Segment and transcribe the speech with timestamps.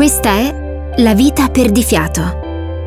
[0.00, 2.22] Questa è La vita per di fiato,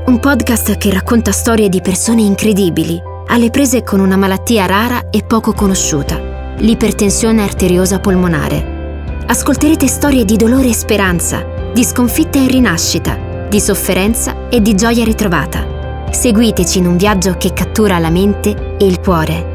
[0.07, 5.21] un podcast che racconta storie di persone incredibili, alle prese con una malattia rara e
[5.21, 9.25] poco conosciuta, l'ipertensione arteriosa polmonare.
[9.27, 15.03] Ascolterete storie di dolore e speranza, di sconfitta e rinascita, di sofferenza e di gioia
[15.03, 16.07] ritrovata.
[16.09, 19.52] Seguiteci in un viaggio che cattura la mente e il cuore.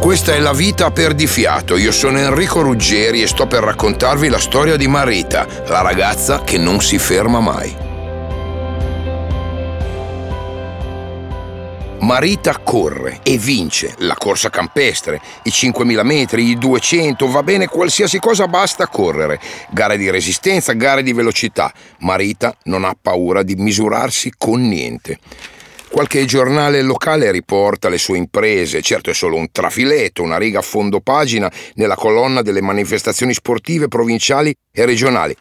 [0.00, 1.76] Questa è La vita per di fiato.
[1.76, 6.58] Io sono Enrico Ruggeri e sto per raccontarvi la storia di Marita, la ragazza che
[6.58, 7.76] non si ferma mai.
[12.06, 18.20] Marita corre e vince la corsa campestre, i 5.000 metri, i 200, va bene qualsiasi
[18.20, 19.40] cosa basta correre.
[19.70, 21.72] Gare di resistenza, gare di velocità.
[21.98, 25.18] Marita non ha paura di misurarsi con niente.
[25.96, 30.62] Qualche giornale locale riporta le sue imprese, certo è solo un trafiletto, una riga a
[30.62, 35.34] fondo pagina nella colonna delle manifestazioni sportive provinciali e regionali,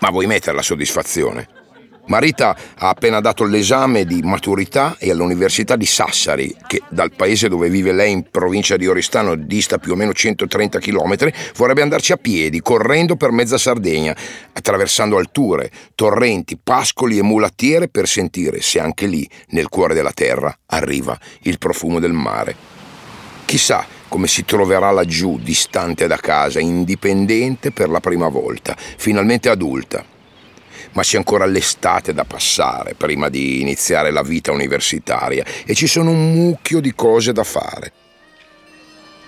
[0.00, 1.61] ma vuoi mettere la soddisfazione?
[2.06, 7.70] Marita ha appena dato l'esame di maturità e all'Università di Sassari, che dal paese dove
[7.70, 12.16] vive lei in provincia di Oristano dista più o meno 130 km, vorrebbe andarci a
[12.16, 14.16] piedi, correndo per mezza Sardegna,
[14.52, 20.54] attraversando alture, torrenti, pascoli e mulattiere per sentire se anche lì, nel cuore della terra,
[20.66, 22.56] arriva il profumo del mare.
[23.44, 30.11] Chissà come si troverà laggiù, distante da casa, indipendente per la prima volta, finalmente adulta
[30.92, 36.10] ma c'è ancora l'estate da passare prima di iniziare la vita universitaria e ci sono
[36.10, 37.92] un mucchio di cose da fare.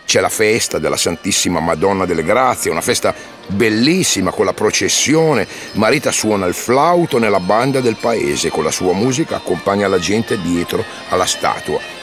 [0.05, 3.15] C'è la festa della Santissima Madonna delle Grazie, una festa
[3.47, 5.48] bellissima con la processione.
[5.73, 10.41] Marita suona il flauto nella banda del paese, con la sua musica accompagna la gente
[10.41, 11.94] dietro alla statua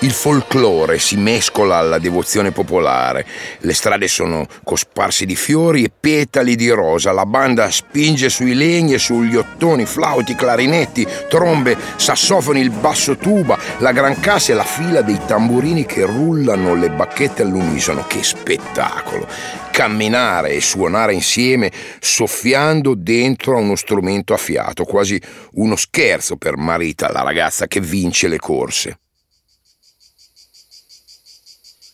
[0.00, 3.26] il folklore si mescola alla devozione popolare.
[3.60, 7.12] Le strade sono cosparse di fiori e petali di rosa.
[7.12, 13.58] La banda spinge sui legni e sugli ottoni, flauti, clarinetti, trombe, sassofoni, il basso tuba,
[13.78, 18.06] la gran cassa e la fila dei tamburini che rullano le bacchette all'unisono.
[18.06, 19.26] Che spettacolo!
[19.70, 21.70] Camminare e suonare insieme,
[22.00, 25.20] soffiando dentro a uno strumento a fiato, quasi
[25.54, 28.98] uno scherzo per Marita, la ragazza che vince le corse.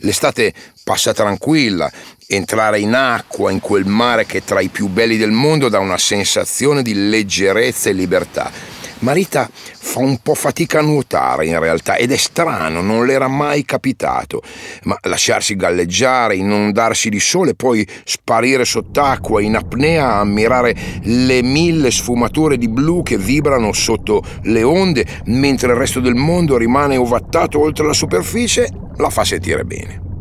[0.03, 0.53] L'estate
[0.85, 1.91] passa tranquilla,
[2.27, 5.79] entrare in acqua, in quel mare che è tra i più belli del mondo, dà
[5.79, 8.81] una sensazione di leggerezza e libertà.
[9.03, 13.27] Marita fa un po' fatica a nuotare in realtà ed è strano, non le era
[13.27, 14.41] mai capitato,
[14.85, 21.91] ma lasciarsi galleggiare, inondarsi di sole, poi sparire sott'acqua in apnea a ammirare le mille
[21.91, 27.59] sfumature di blu che vibrano sotto le onde mentre il resto del mondo rimane ovattato
[27.59, 28.69] oltre la superficie,
[28.99, 30.12] la fa sentire bene.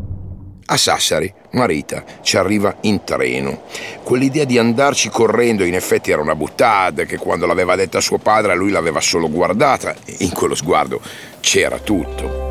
[0.72, 3.64] A Sassari, Marita ci arriva in treno.
[4.02, 8.56] Quell'idea di andarci correndo in effetti era una buttata che quando l'aveva detta suo padre
[8.56, 10.98] lui l'aveva solo guardata in quello sguardo
[11.40, 12.50] c'era tutto.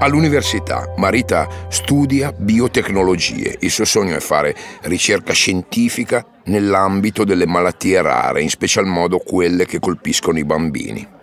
[0.00, 3.56] All'università Marita studia biotecnologie.
[3.60, 9.64] Il suo sogno è fare ricerca scientifica nell'ambito delle malattie rare, in special modo quelle
[9.64, 11.20] che colpiscono i bambini.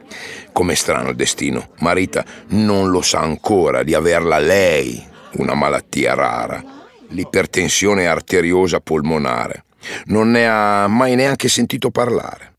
[0.52, 1.70] Com'è strano il destino.
[1.80, 6.64] Marita non lo sa ancora di averla lei una malattia rara,
[7.10, 9.66] l'ipertensione arteriosa polmonare.
[10.06, 12.50] Non ne ha mai neanche sentito parlare.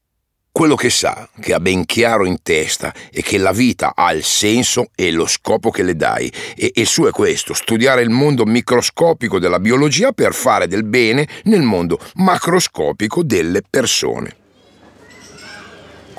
[0.53, 4.25] Quello che sa, che ha ben chiaro in testa, è che la vita ha il
[4.25, 6.31] senso e lo scopo che le dai.
[6.56, 11.27] E il suo è questo, studiare il mondo microscopico della biologia per fare del bene
[11.44, 14.40] nel mondo macroscopico delle persone.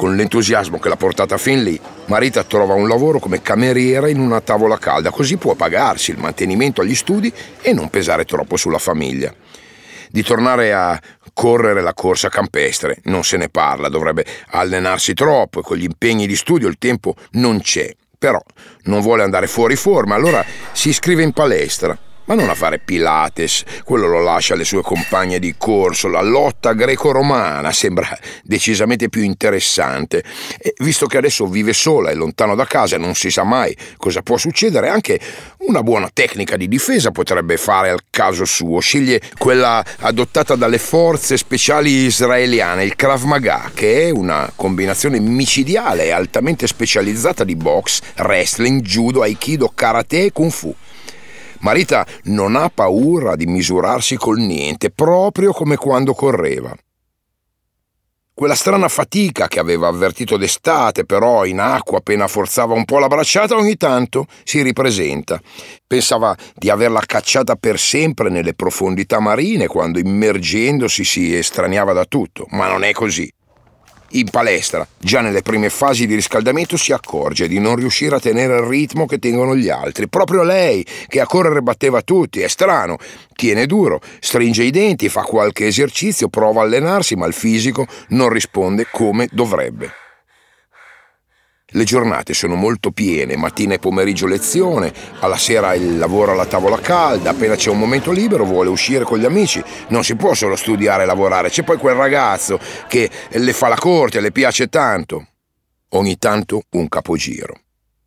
[0.01, 4.41] Con l'entusiasmo che l'ha portata fin lì, Marita trova un lavoro come cameriera in una
[4.41, 7.31] tavola calda, così può pagarsi il mantenimento agli studi
[7.61, 9.31] e non pesare troppo sulla famiglia
[10.09, 10.99] di tornare a
[11.33, 12.97] correre la corsa campestre.
[13.03, 17.13] Non se ne parla, dovrebbe allenarsi troppo e con gli impegni di studio il tempo
[17.33, 17.93] non c'è.
[18.17, 18.41] Però
[18.85, 21.95] non vuole andare fuori forma, allora si iscrive in palestra
[22.31, 26.71] ma non a fare Pilates, quello lo lascia alle sue compagne di corso, la lotta
[26.71, 30.23] greco-romana sembra decisamente più interessante.
[30.57, 34.21] E visto che adesso vive sola e lontano da casa, non si sa mai cosa
[34.21, 35.19] può succedere, anche
[35.67, 38.79] una buona tecnica di difesa potrebbe fare al caso suo.
[38.79, 46.05] Sceglie quella adottata dalle forze speciali israeliane, il Krav Maga, che è una combinazione micidiale
[46.05, 50.73] e altamente specializzata di box, wrestling, judo, aikido, karate e kung fu.
[51.61, 56.75] Marita non ha paura di misurarsi col niente, proprio come quando correva.
[58.33, 63.07] Quella strana fatica che aveva avvertito d'estate, però in acqua appena forzava un po' la
[63.07, 65.39] bracciata, ogni tanto si ripresenta.
[65.85, 72.47] Pensava di averla cacciata per sempre nelle profondità marine quando immergendosi si estraniava da tutto,
[72.49, 73.31] ma non è così.
[74.13, 78.55] In palestra, già nelle prime fasi di riscaldamento, si accorge di non riuscire a tenere
[78.55, 80.09] il ritmo che tengono gli altri.
[80.09, 82.97] Proprio lei, che a correre batteva tutti, è strano.
[83.33, 88.27] Tiene duro, stringe i denti, fa qualche esercizio, prova a allenarsi, ma il fisico non
[88.27, 89.91] risponde come dovrebbe.
[91.73, 96.77] Le giornate sono molto piene, mattina e pomeriggio lezione, alla sera il lavoro alla tavola
[96.77, 100.57] calda, appena c'è un momento libero vuole uscire con gli amici, non si può solo
[100.57, 102.59] studiare e lavorare, c'è poi quel ragazzo
[102.89, 105.27] che le fa la corte, le piace tanto.
[105.93, 107.55] Ogni tanto un capogiro.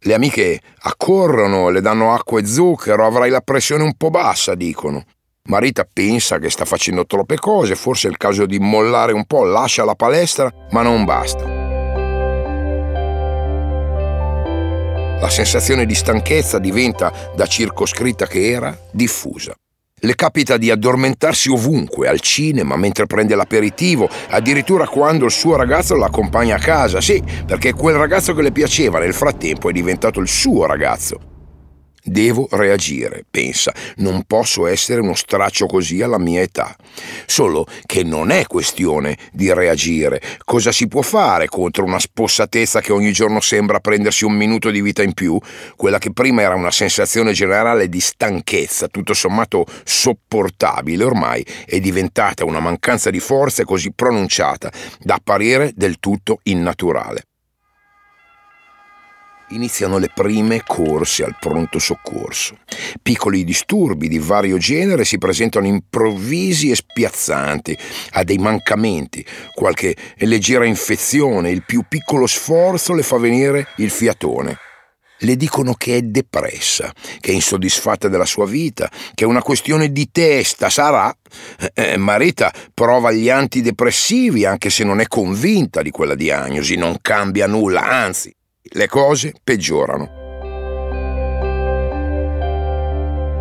[0.01, 5.05] Le amiche accorrono, le danno acqua e zucchero, avrai la pressione un po' bassa, dicono.
[5.45, 9.45] Marita pensa che sta facendo troppe cose, forse è il caso di mollare un po',
[9.45, 11.64] lascia la palestra, ma non basta.
[15.25, 19.55] La sensazione di stanchezza diventa, da circoscritta che era, diffusa.
[20.01, 25.97] Le capita di addormentarsi ovunque, al cinema, mentre prende l'aperitivo, addirittura quando il suo ragazzo
[25.97, 27.01] l'accompagna a casa.
[27.01, 31.34] Sì, perché quel ragazzo che le piaceva nel frattempo è diventato il suo ragazzo.
[32.07, 36.77] Devo reagire, pensa, non posso essere uno straccio così alla mia età.
[37.25, 40.21] Solo che non è questione di reagire.
[40.45, 44.83] Cosa si può fare contro una spossatezza che ogni giorno sembra prendersi un minuto di
[44.83, 45.39] vita in più?
[45.77, 52.45] Quella che prima era una sensazione generale di stanchezza, tutto sommato sopportabile, ormai è diventata
[52.45, 57.23] una mancanza di forze così pronunciata da apparire del tutto innaturale
[59.49, 62.59] iniziano le prime corse al pronto soccorso.
[63.03, 67.77] Piccoli disturbi di vario genere si presentano improvvisi e spiazzanti,
[68.13, 74.59] ha dei mancamenti, qualche leggera infezione, il più piccolo sforzo le fa venire il fiatone.
[75.19, 79.91] Le dicono che è depressa, che è insoddisfatta della sua vita, che è una questione
[79.93, 81.17] di testa, sarà.
[81.73, 87.47] Eh, Marita prova gli antidepressivi anche se non è convinta di quella diagnosi, non cambia
[87.47, 88.35] nulla, anzi,
[88.67, 90.23] le cose peggiorano.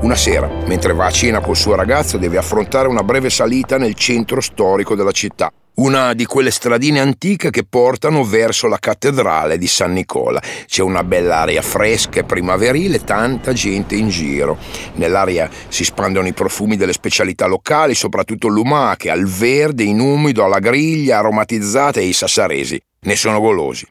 [0.02, 3.94] Una sera, mentre va a cena col suo ragazzo, deve affrontare una breve salita nel
[3.94, 5.50] centro storico della città.
[5.76, 10.42] Una di quelle stradine antiche che portano verso la cattedrale di San Nicola.
[10.68, 14.58] C'è una bella aria fresca e primaverile, tanta gente in giro.
[14.96, 20.60] Nell'aria si spandono i profumi delle specialità locali, soprattutto lumache, al verde, in umido, alla
[20.60, 22.80] griglia, aromatizzate e i sassaresi.
[23.04, 23.88] Ne sono golosi.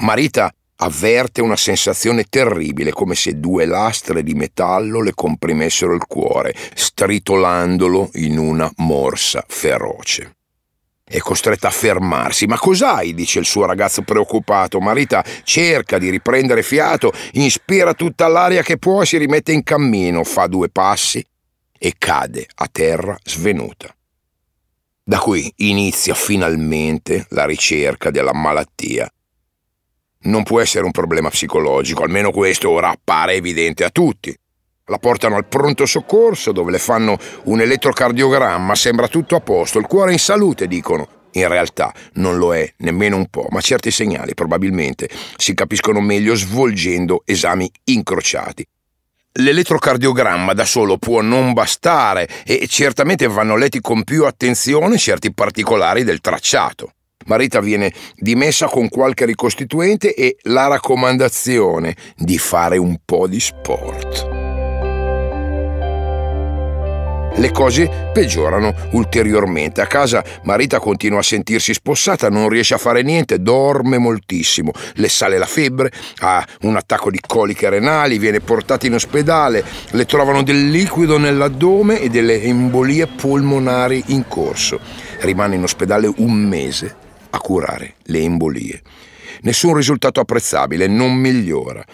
[0.00, 6.54] Marita avverte una sensazione terribile, come se due lastre di metallo le comprimessero il cuore,
[6.74, 10.36] stritolandolo in una morsa feroce.
[11.02, 12.46] È costretta a fermarsi.
[12.46, 13.14] Ma cos'hai?
[13.14, 14.78] dice il suo ragazzo preoccupato.
[14.78, 20.46] Marita cerca di riprendere fiato, inspira tutta l'aria che può si rimette in cammino, fa
[20.46, 21.24] due passi
[21.76, 23.92] e cade a terra svenuta.
[25.02, 29.10] Da qui inizia finalmente la ricerca della malattia
[30.22, 34.34] non può essere un problema psicologico, almeno questo ora appare evidente a tutti.
[34.86, 39.86] La portano al pronto soccorso dove le fanno un elettrocardiogramma, sembra tutto a posto, il
[39.86, 41.08] cuore è in salute, dicono.
[41.32, 46.34] In realtà non lo è nemmeno un po', ma certi segnali probabilmente si capiscono meglio
[46.34, 48.66] svolgendo esami incrociati.
[49.40, 56.02] L'elettrocardiogramma da solo può non bastare e certamente vanno letti con più attenzione certi particolari
[56.02, 56.92] del tracciato.
[57.28, 64.36] Marita viene dimessa con qualche ricostituente e la raccomandazione di fare un po' di sport.
[67.34, 69.80] Le cose peggiorano ulteriormente.
[69.80, 75.08] A casa Marita continua a sentirsi spossata, non riesce a fare niente, dorme moltissimo, le
[75.08, 80.42] sale la febbre, ha un attacco di coliche renali, viene portata in ospedale, le trovano
[80.42, 84.80] del liquido nell'addome e delle embolie polmonari in corso.
[85.20, 88.82] Rimane in ospedale un mese a curare le embolie.
[89.42, 91.84] Nessun risultato apprezzabile, non migliora.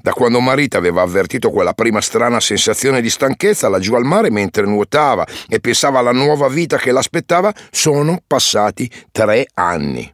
[0.00, 4.66] Da quando Marita aveva avvertito quella prima strana sensazione di stanchezza laggiù al mare mentre
[4.66, 10.10] nuotava e pensava alla nuova vita che l'aspettava, sono passati tre anni.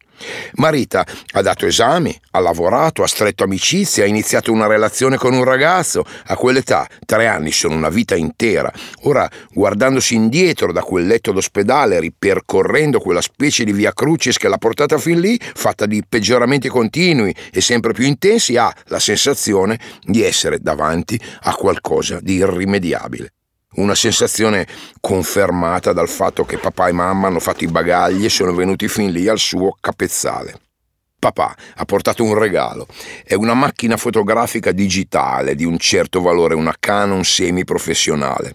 [0.54, 5.44] Marita ha dato esami, ha lavorato, ha stretto amicizia, ha iniziato una relazione con un
[5.44, 6.04] ragazzo.
[6.26, 8.72] A quell'età, tre anni sono una vita intera.
[9.02, 14.58] Ora, guardandosi indietro da quel letto d'ospedale, ripercorrendo quella specie di via crucis che l'ha
[14.58, 20.22] portata fin lì, fatta di peggioramenti continui e sempre più intensi, ha la sensazione di
[20.22, 23.32] essere davanti a qualcosa di irrimediabile.
[23.76, 24.66] Una sensazione
[25.00, 29.12] confermata dal fatto che papà e mamma hanno fatto i bagagli e sono venuti fin
[29.12, 30.58] lì al suo capezzale.
[31.20, 32.88] Papà ha portato un regalo.
[33.22, 38.54] È una macchina fotografica digitale di un certo valore, una Canon semiprofessionale.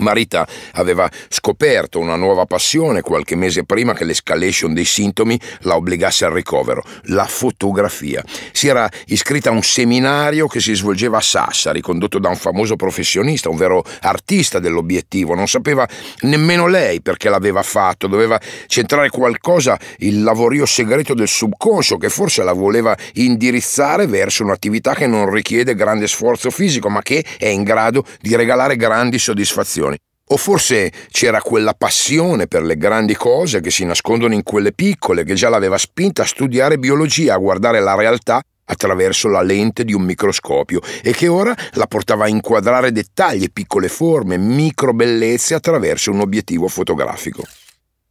[0.00, 6.24] Marita aveva scoperto una nuova passione qualche mese prima che l'escalation dei sintomi la obbligasse
[6.24, 8.22] al ricovero, la fotografia.
[8.52, 12.76] Si era iscritta a un seminario che si svolgeva a Sassari, condotto da un famoso
[12.76, 15.34] professionista, un vero artista dell'obiettivo.
[15.34, 15.86] Non sapeva
[16.22, 22.42] nemmeno lei perché l'aveva fatto, doveva centrare qualcosa, il lavorio segreto del subconscio che forse
[22.42, 27.62] la voleva indirizzare verso un'attività che non richiede grande sforzo fisico, ma che è in
[27.62, 29.89] grado di regalare grandi soddisfazioni.
[30.32, 35.24] O forse c'era quella passione per le grandi cose che si nascondono in quelle piccole
[35.24, 39.92] che già l'aveva spinta a studiare biologia, a guardare la realtà attraverso la lente di
[39.92, 46.12] un microscopio e che ora la portava a inquadrare dettagli, piccole forme, micro bellezze attraverso
[46.12, 47.42] un obiettivo fotografico.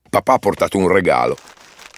[0.10, 1.38] Papà ha portato un regalo.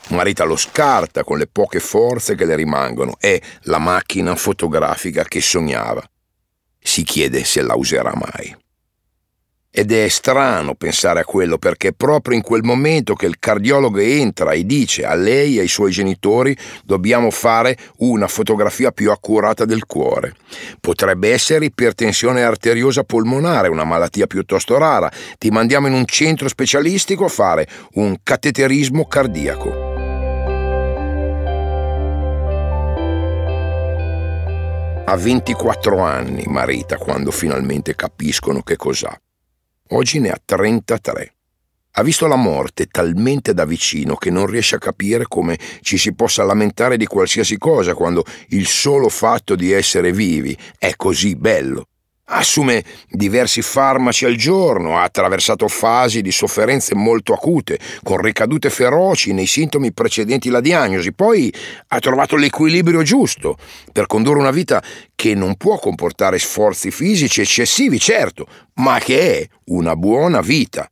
[0.10, 3.16] Marita lo scarta con le poche forze che le rimangono.
[3.18, 6.04] È la macchina fotografica che sognava.
[6.78, 8.56] Si chiede se la userà mai.
[9.74, 14.00] Ed è strano pensare a quello perché è proprio in quel momento che il cardiologo
[14.00, 19.64] entra e dice a lei e ai suoi genitori dobbiamo fare una fotografia più accurata
[19.64, 20.34] del cuore.
[20.82, 25.10] Potrebbe essere ipertensione arteriosa polmonare, una malattia piuttosto rara.
[25.38, 29.90] Ti mandiamo in un centro specialistico a fare un cateterismo cardiaco.
[35.06, 39.18] Ha 24 anni Marita quando finalmente capiscono che cos'ha.
[39.94, 41.34] Oggi ne ha 33.
[41.96, 46.14] Ha visto la morte talmente da vicino che non riesce a capire come ci si
[46.14, 51.88] possa lamentare di qualsiasi cosa quando il solo fatto di essere vivi è così bello.
[52.34, 59.34] Assume diversi farmaci al giorno, ha attraversato fasi di sofferenze molto acute, con ricadute feroci
[59.34, 61.54] nei sintomi precedenti la diagnosi, poi
[61.90, 63.58] ha trovato l'equilibrio giusto
[63.92, 64.82] per condurre una vita
[65.14, 70.90] che non può comportare sforzi fisici eccessivi, certo, ma che è una buona vita.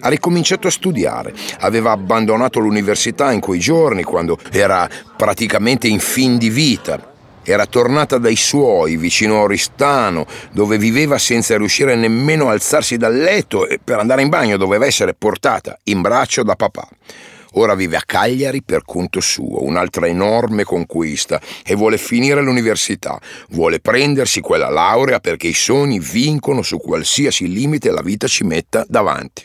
[0.00, 6.38] Ha ricominciato a studiare, aveva abbandonato l'università in quei giorni quando era praticamente in fin
[6.38, 7.14] di vita
[7.52, 13.16] era tornata dai suoi vicino a Oristano, dove viveva senza riuscire nemmeno a alzarsi dal
[13.16, 16.88] letto e per andare in bagno doveva essere portata in braccio da papà.
[17.58, 23.18] Ora vive a Cagliari per conto suo, un'altra enorme conquista, e vuole finire l'università,
[23.50, 28.84] vuole prendersi quella laurea perché i sogni vincono su qualsiasi limite la vita ci metta
[28.86, 29.44] davanti.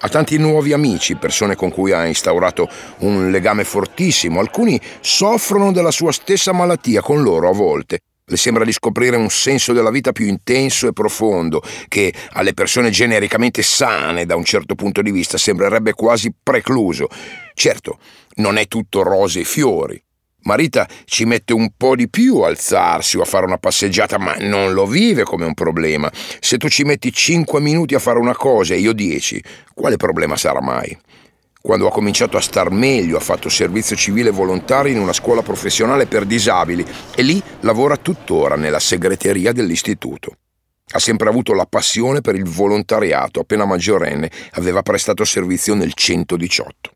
[0.00, 4.38] Ha tanti nuovi amici, persone con cui ha instaurato un legame fortissimo.
[4.38, 8.00] Alcuni soffrono della sua stessa malattia con loro a volte.
[8.24, 12.90] Le sembra di scoprire un senso della vita più intenso e profondo, che alle persone
[12.90, 17.08] genericamente sane da un certo punto di vista sembrerebbe quasi precluso.
[17.54, 17.98] Certo,
[18.36, 20.00] non è tutto rose e fiori.
[20.42, 24.34] Marita ci mette un po' di più a alzarsi o a fare una passeggiata, ma
[24.40, 26.10] non lo vive come un problema.
[26.40, 29.42] Se tu ci metti 5 minuti a fare una cosa e io 10,
[29.74, 30.96] quale problema sarà mai?
[31.60, 36.06] Quando ha cominciato a star meglio ha fatto servizio civile volontario in una scuola professionale
[36.06, 40.36] per disabili e lì lavora tuttora nella segreteria dell'istituto.
[40.92, 46.92] Ha sempre avuto la passione per il volontariato, appena maggiorenne aveva prestato servizio nel 118.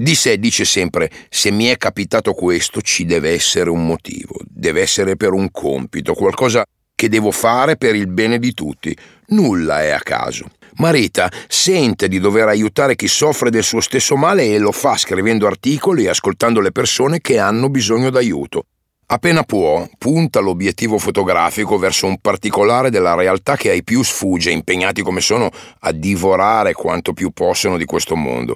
[0.00, 4.80] Di sé dice sempre, se mi è capitato questo ci deve essere un motivo, deve
[4.80, 6.64] essere per un compito, qualcosa
[6.94, 8.96] che devo fare per il bene di tutti.
[9.30, 10.46] Nulla è a caso.
[10.76, 15.48] Marita sente di dover aiutare chi soffre del suo stesso male e lo fa scrivendo
[15.48, 18.66] articoli e ascoltando le persone che hanno bisogno d'aiuto.
[19.10, 25.00] Appena può, punta l'obiettivo fotografico verso un particolare della realtà che ai più sfugge, impegnati
[25.00, 25.48] come sono
[25.80, 28.54] a divorare quanto più possono di questo mondo.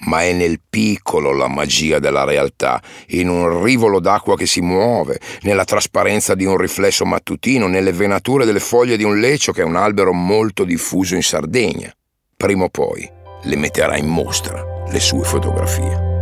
[0.00, 5.18] Ma è nel piccolo la magia della realtà, in un rivolo d'acqua che si muove,
[5.40, 9.64] nella trasparenza di un riflesso mattutino, nelle venature delle foglie di un leccio che è
[9.64, 11.90] un albero molto diffuso in Sardegna.
[12.36, 13.10] Prima o poi
[13.44, 16.13] le metterà in mostra le sue fotografie.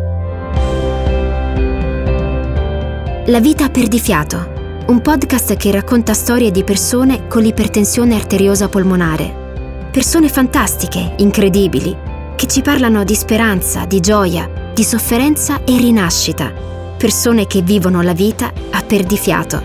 [3.26, 8.68] La vita per di fiato, un podcast che racconta storie di persone con l'ipertensione arteriosa
[8.68, 9.88] polmonare.
[9.92, 11.96] Persone fantastiche, incredibili,
[12.34, 16.52] che ci parlano di speranza, di gioia, di sofferenza e rinascita.
[16.96, 19.62] Persone che vivono la vita a perdifiato,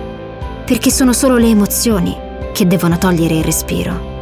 [0.63, 2.15] perché sono solo le emozioni
[2.53, 4.16] che devono togliere il respiro.